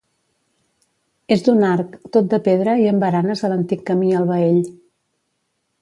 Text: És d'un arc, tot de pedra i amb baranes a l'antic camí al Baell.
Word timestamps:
És 1.35 1.45
d'un 1.47 1.61
arc, 1.67 1.93
tot 2.17 2.33
de 2.33 2.41
pedra 2.49 2.75
i 2.85 2.89
amb 2.93 3.07
baranes 3.07 3.45
a 3.49 3.53
l'antic 3.53 3.87
camí 3.91 4.13
al 4.23 4.29
Baell. 4.35 4.63